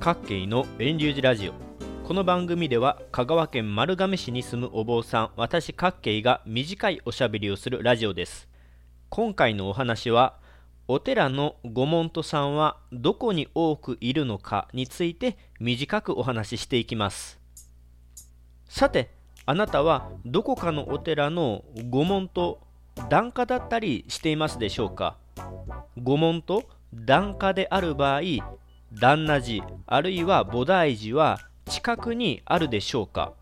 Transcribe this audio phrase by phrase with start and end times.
[0.00, 1.52] 各県の遠流寺ラジオ。
[2.08, 8.48] この番組では香川県丸亀市に住むお坊さん私各慶が短いおしゃべりをするラジオです。
[9.10, 10.38] 今回のお話は
[10.88, 17.38] お寺の御門徒さんはどこに多くいるのかについて短くお話ししていきます。
[18.70, 19.10] さて
[19.44, 22.58] あなたはどこかのお寺の御門徒
[23.10, 25.18] 檀家だったりしていますでしょうか？
[26.02, 26.64] 御門と
[26.94, 28.22] 檀家である場合
[28.92, 33.32] 旦那寺あるいは菩提寺は近くにあるでしょうか？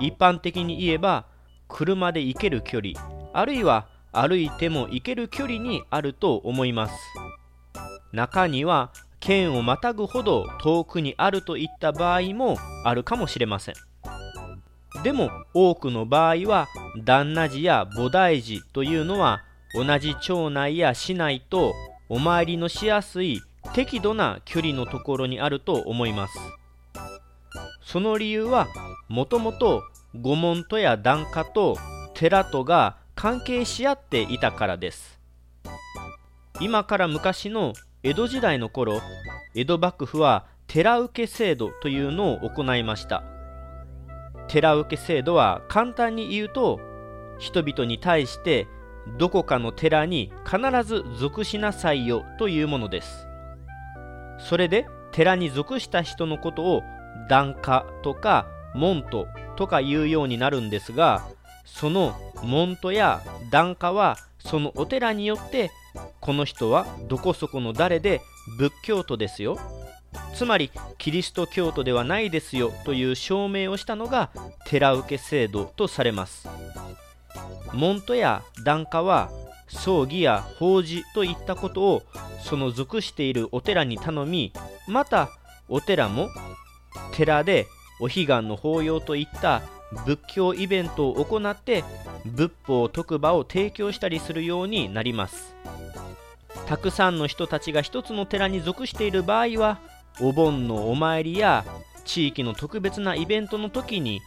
[0.00, 1.26] 一般的に言えば
[1.68, 2.92] 車で行ける距離
[3.34, 6.94] あるいは歩いても行ける距離にあると思います。
[8.12, 13.74] 中には県をまたぐほど遠くにあるといった場合もあるかもしれません。
[15.02, 16.68] でも多くの場合は
[17.04, 19.42] 旦那寺や菩提寺というのは
[19.74, 21.74] 同じ町内や市内と
[22.08, 23.42] お参りのしやすい
[23.74, 26.38] 適度な距離のところにあると思います。
[27.82, 28.66] その理由は
[29.08, 29.82] もともと
[30.14, 31.76] 御門徒や檀家と
[32.14, 35.18] 寺とが関係し合っていたからです。
[36.60, 39.00] 今から昔の江戸時代の頃
[39.54, 43.22] 江戸幕府は寺受け制度というのを行いました。
[44.48, 46.80] 寺受け制度は簡単に言うと
[47.38, 48.66] 人々に対して
[49.18, 53.27] どこかの寺に必ず属しなさいよというものです。
[54.38, 56.82] それで寺に属した人のことを
[57.28, 61.26] 檀家とか門徒とか言うようになるんですが
[61.64, 65.70] その門徒や檀家はそのお寺によって
[66.20, 68.20] この人はどこそこの誰で
[68.58, 69.58] 仏教徒ですよ。
[70.34, 74.30] つまりキリスト教徒ではないですよという証明をしたのが
[74.64, 76.48] 寺受け制度とされます。
[77.72, 79.30] 門徒や檀家は
[79.68, 82.02] 葬儀や法事といったことを
[82.42, 84.52] その属しているお寺に頼み
[84.86, 85.30] また
[85.68, 86.28] お寺も
[87.12, 87.66] 寺で
[88.00, 89.62] お彼岸の法要といった
[90.06, 91.84] 仏教イベントを行って
[92.24, 95.54] 仏法特場を提供したりするようになります。
[96.66, 99.78] たくさんの人たちが一つの寺に属している場合は
[100.20, 101.64] お盆のお参りや
[102.04, 104.20] 地域の特別なイベントの時に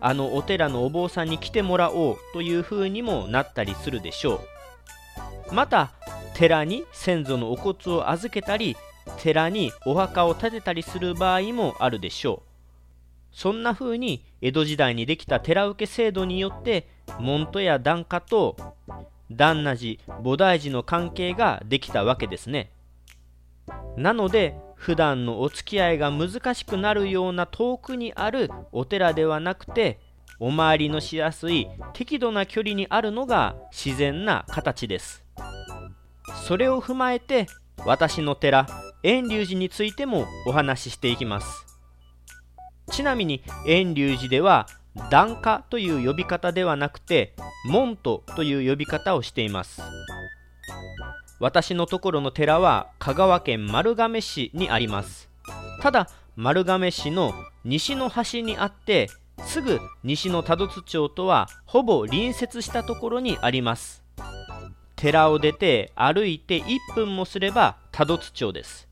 [0.00, 4.40] あのお寺のお坊さんに来てもらおうという風にもなったりするでしょう。
[5.52, 5.92] また
[6.34, 8.76] 寺に先祖のお骨を預けたり
[9.18, 12.50] 寺にお墓を建てたりする場合もあるでしょう。
[13.32, 16.88] そんな風に江戸時代にできた寺受け制度によって
[17.18, 18.56] 門徒や檀家と
[19.30, 22.70] 旦那寺菩提寺の関係ができたわけですね。
[23.96, 30.00] なので普段のお付き合いが難しくなるような遠くにあるお寺ではなくて
[30.38, 35.22] お参りのしやすい適度な距離にあるのが自然な形です。
[36.34, 37.46] それを踏まえて
[37.84, 38.66] 私の寺
[39.02, 41.66] 遠隆寺についてもお話ししていきます。
[42.90, 44.66] ちなみに遠隆寺では
[45.10, 49.82] 檀家という呼び方ではなくて門徒という呼び方をしています。
[51.38, 55.30] 私のところの寺は香川県丸亀市にあります。
[55.80, 57.32] ただ丸亀市の
[57.64, 59.08] 西の端にあって
[59.44, 64.02] すぐ西の多度津町とはほぼ隣接したところにあります。
[65.00, 68.86] 寺を出て歩いて1分もすれば多度津町です。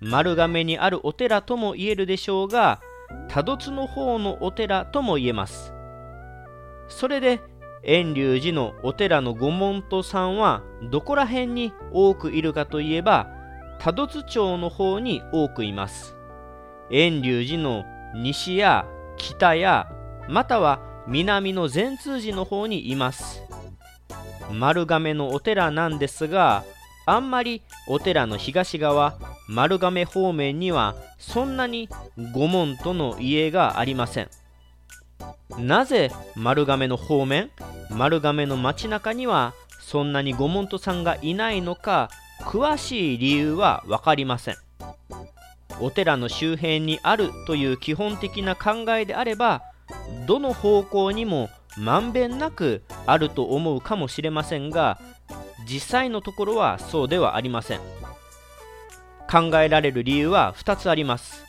[0.00, 2.80] 丸亀にあるお寺とも言えるでしょうが
[3.28, 5.72] 多度津の方のお寺とも言えます。
[6.88, 7.40] それで
[7.84, 13.28] 遠隆寺のお寺の御門徒さんはどこら辺に多くいるかといえば
[13.78, 16.16] 多度津町の方に多くいます。
[16.90, 17.84] 遠隆寺の
[18.16, 19.88] 西や北や
[20.28, 23.51] または南の善通寺の方にいます。
[24.52, 26.64] 丸亀のお寺なんですが
[27.06, 29.18] あんまりお寺の東側
[29.48, 31.88] 丸亀方面にはそんなに
[32.32, 34.28] 御門徒の家がありません。
[35.58, 37.50] なぜ丸亀の方面
[37.90, 42.08] 丸亀の街中にはそんなに御門徒さんがいないのか
[42.40, 44.56] 詳しい理由は分かりません。
[45.80, 49.62] お寺の周辺にあるという基本的な考えであれば
[50.26, 55.00] どの方向にもまんべんなくあると思うかもしれませんが
[55.68, 57.80] 実際のところはそうではありません。
[59.30, 61.44] 考えられる理由は2つあります。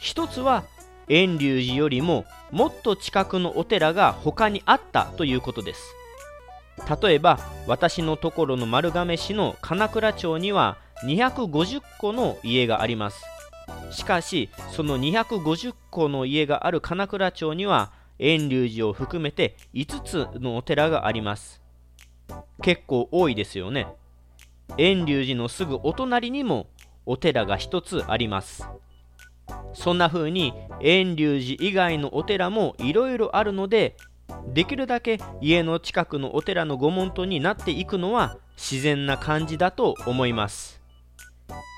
[0.00, 0.64] 1つは
[1.08, 5.94] 遠隆寺よりももっと近くのお寺が他にあったということです。
[7.02, 13.22] 例えば私のところの丸亀市の金倉町には250戸の家があります。
[13.92, 21.62] しかしその250戸の家がある金倉町には遠隆寺を含めて5つのお寺があります。
[22.62, 23.88] 結構多いですよね。
[24.76, 26.66] 遠隆寺のすぐお隣にも
[27.06, 28.68] お寺が一つあります。
[29.72, 33.96] そんな風に遠隆寺以外のお寺もいろいろあるので
[34.52, 40.78] できるだけ家の近くのお寺の御門徒になっていくのは自然な感じだと思います。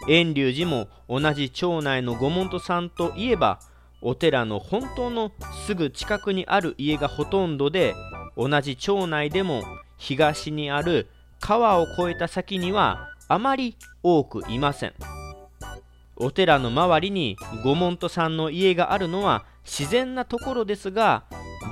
[0.08, 3.60] 遠隆寺も同じ町内の御門徒さんといえば
[4.02, 5.30] お寺の本当の
[5.66, 7.94] すぐ近くにある家がほとんどで
[8.36, 9.62] 同じ町内でも
[9.96, 11.08] 東にある
[11.40, 14.94] 川を越えた先にはあまり多くいません。
[16.16, 21.24] お寺の周りに御門徒さんの家があるのは自然なところですが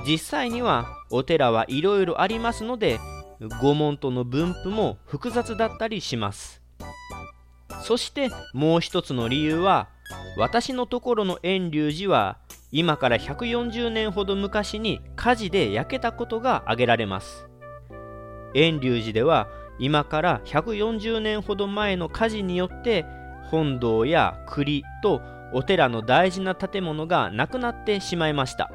[0.07, 2.99] 実際にはお寺はいろいろありますので
[3.61, 6.61] 御門徒の分布も複雑だったりします。
[7.83, 9.89] そしてもう一つの理由は
[10.37, 12.37] 私のところの遠隆寺は
[12.71, 17.47] 今から140年ほど昔に火事で焼けたことが挙げられます。
[18.53, 19.47] 遠隆寺では
[19.79, 23.05] 今から140年ほど前の火事によって
[23.49, 25.21] 本堂や栗と
[25.53, 28.71] お寺の大事な建物がなくなってしまいました。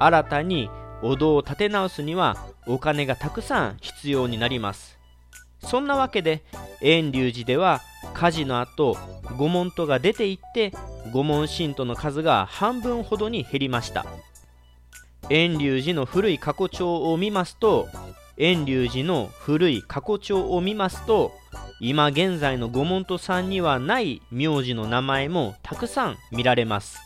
[0.00, 0.70] 新たに
[1.02, 4.98] お堂を建て直すにはお金がたくさん必要になります。
[5.60, 6.42] そんなわけで
[6.80, 7.80] 遠隆寺では
[8.12, 8.96] 火事の後
[9.36, 10.72] 御門徒が出て行って
[11.12, 14.06] 御門信徒の数が半分ほどに減りました。
[15.28, 17.88] 遠隆寺の古い過去帳を見ますと
[18.36, 21.32] 遠隆寺の古い過去帳を見ますと
[21.80, 26.98] 今現在の御門徒さんにはない名字の名前もたくさん見られます。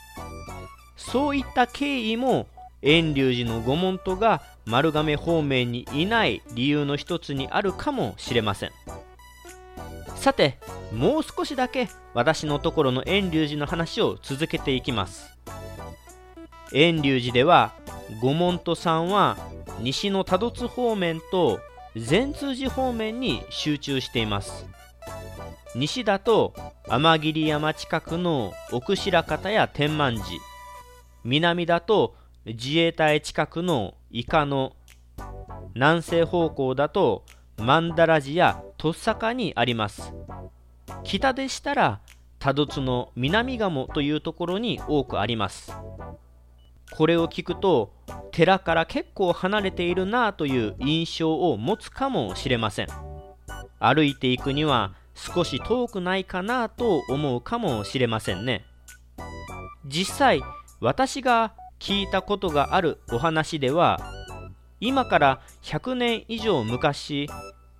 [0.96, 2.48] そういった経緯も
[2.82, 8.72] 遠隆寺の御門徒が丸亀方面にいない理由の一つにあるかもしれません。
[10.16, 10.58] さて
[10.92, 15.36] もう少しだけ私のところの遠隆寺の話を続けていきます。
[16.72, 17.74] 遠隆寺では
[18.20, 19.36] 御門徒さんは
[19.80, 21.60] 西の多度津方面と
[21.96, 24.66] 善通寺方面に集中しています。
[25.74, 26.54] 西だと
[26.88, 30.26] 天霧山近くの奥白方や天満寺。
[31.24, 34.72] 南だと自衛隊近くの伊香野。
[35.74, 37.24] 南西方向だと
[37.58, 40.14] 曼荼羅寺やとっさかにあります。
[41.04, 42.00] 北でしたら
[42.38, 45.72] 多度津の南鴨というところに多くあります。
[46.90, 47.92] これを聞くと
[48.30, 52.88] 寺から結構離れているなという印象を持つかもしれません。
[53.78, 58.64] 歩いていくには少し遠くないかなと思うかもしれませんね。
[59.86, 60.40] 実際
[60.80, 64.00] 私が聞いたことがあるお話では
[64.80, 67.28] 今から100年以上昔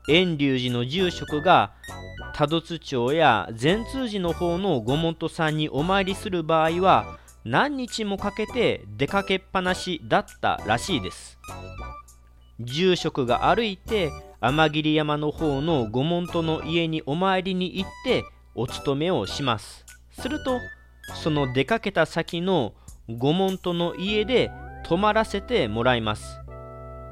[0.09, 1.73] 遠隆寺の住職が
[2.39, 11.37] 多度津町や善通寺の方の御門徒さんにお参りする場合は何日もかけて出かけっぱなしだったらしいです。
[12.61, 18.23] 住職が歩いて天霧山の方の御門徒の家にお参りに行って
[18.55, 19.85] お勤めをします。
[20.13, 20.61] すると
[21.17, 22.73] その出かけた先の
[23.09, 24.53] 御門徒の家で
[24.85, 26.39] 泊まらせてもらいます。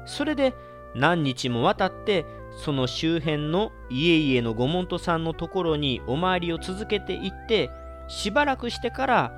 [0.05, 0.53] それで
[0.95, 2.25] 何日もわたって
[2.57, 7.69] その周辺の家々の御門徒さんのところにお参りを続けていって
[8.07, 9.31] しばらくしてから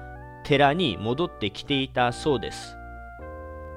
[0.46, 2.76] 寺に戻ってきていたそうです。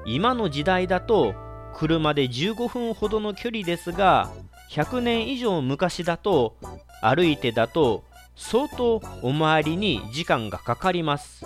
[0.06, 1.34] 今の時代だと
[1.74, 4.30] 車で15分ほどの距離ですが
[4.70, 6.56] 100年以上昔だと
[7.02, 8.04] 歩いてだと
[8.36, 11.44] 相当お参りに時間がかかります。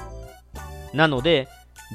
[0.93, 1.49] なので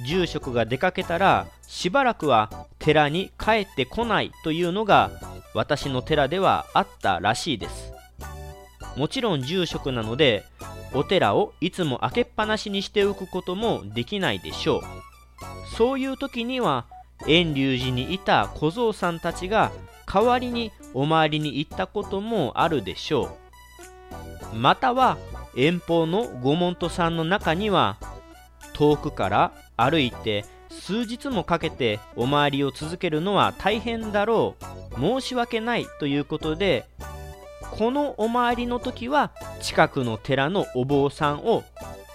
[0.05, 5.11] 住職が出かけたらしばらくは寺に帰ってこないというのが
[5.53, 7.93] 私の寺ではあったらしいです。
[8.95, 10.43] もちろん住職なので
[10.93, 14.81] お寺をいつも開けっぱなしにしておくこともできないでしょう。
[15.77, 16.85] そういう時には
[17.27, 19.71] 遠隆寺にいた小僧さんたちが
[20.05, 23.37] 代わりにお参りに行ったこともあるでしょ
[24.53, 24.55] う。
[24.55, 25.17] または
[25.55, 27.97] 遠方の御門徒さんの中には
[28.73, 34.99] 遠くから歩いて数日もかけてお参りを続けるのは大変だろう。
[34.99, 36.85] 申し訳ないということで
[37.71, 41.63] このお参りの時は近くの寺のお坊さんを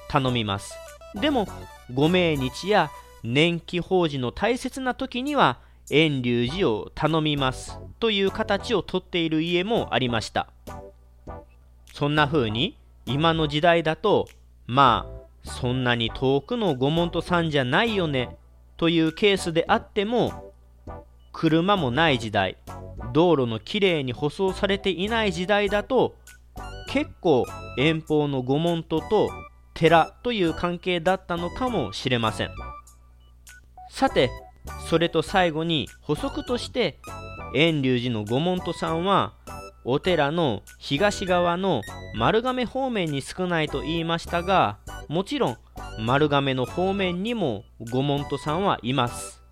[0.09, 0.75] 頼みます。
[1.15, 1.47] でも
[1.93, 2.91] ご命日や
[3.23, 5.59] 年季法事の大切な時には
[5.89, 10.49] 遠隆寺を頼みますという形をとっている家もありました。
[11.93, 14.29] そんな風に今の時代だと
[14.67, 18.37] まあそんなに遠くの御門徒さんじゃないよね。
[18.77, 20.53] というケースであっても
[21.33, 22.57] 車もない時代
[23.13, 26.17] 道路のきれいに舗装されていない時代だと
[26.89, 27.45] 結構
[27.79, 29.29] 遠方の御門徒と
[29.75, 32.51] 寺という関係だったのかもしれません。
[33.91, 34.31] さて
[34.89, 36.99] それと最後に補足として
[37.55, 39.35] 遠隆寺の御門徒さんは
[39.85, 41.81] お寺の東側の
[42.15, 44.79] 丸亀方面に少ないと言いましたが
[45.09, 45.57] もちろん
[45.99, 49.43] 丸亀の方面にも御門徒さんはいます。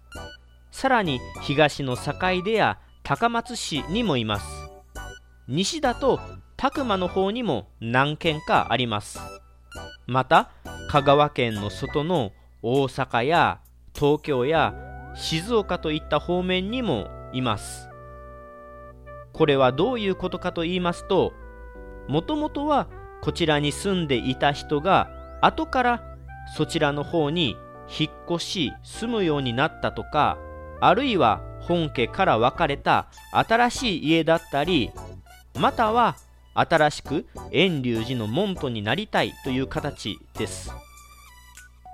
[0.71, 4.47] さらに東の坂出や高松市にもいます。
[5.49, 6.21] 西だと
[6.57, 9.19] 宅間の方にも何軒かあります。
[10.07, 10.51] また
[10.91, 12.33] 香川県の外の
[12.63, 13.61] 大阪や
[13.95, 14.75] 東京や
[15.15, 17.89] 静岡といった方面にもいます。
[19.33, 21.33] これはどういうことかと言いますと
[22.09, 22.89] もともとは
[23.21, 25.11] こちらに住んでいた人が
[25.41, 26.14] 後から
[26.57, 27.57] そちらの方に
[27.89, 30.39] 引っ越し住むようになったとか
[30.81, 34.91] あるいは本家から別れた新しい家だったり
[35.59, 36.17] または
[36.55, 40.73] 新しく遠隆寺の門徒になりたいという形です。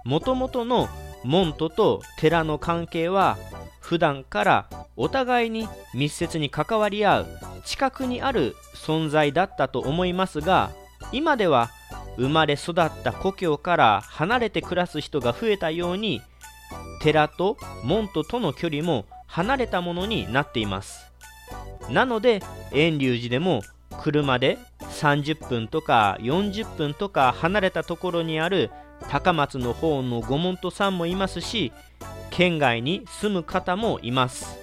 [0.04, 0.88] もともとの
[1.24, 3.36] 門徒と寺の関係は
[3.80, 4.66] 普段から
[4.96, 7.26] お互いに密接に関わり合う
[7.64, 10.70] 近くにある存在だったと思いますが
[11.12, 11.70] 今では
[12.16, 16.20] 生まれ育った故郷から離れて暮らす人が増えたように
[17.00, 21.10] 寺と門徒との距離も離れたものになっています。
[21.88, 23.62] なので遠隆寺でも
[24.02, 28.70] 車で30分とか40分とか離れたところにある
[29.08, 31.72] 高松の方の御門徒さんもいますし
[32.30, 34.58] 県外に住む方もいます。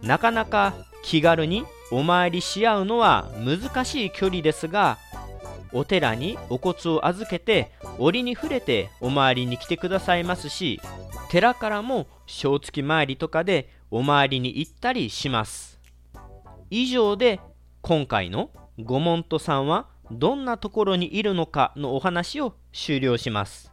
[0.00, 4.98] なかなか気軽にお参りし合うのは難しい距離ですが
[5.72, 10.80] お寺にお骨を預けて折に触れてお参りに来てくださいますし
[11.30, 15.80] 寺からも正月参りとかでお参りに行ったりします。
[16.70, 17.40] 以上で
[17.80, 23.71] 今回の御門徒さんはどんなところにいるのかのお話を終了します。